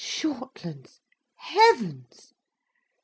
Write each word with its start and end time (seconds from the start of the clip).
"Shortlands!—Heavens! 0.03 2.33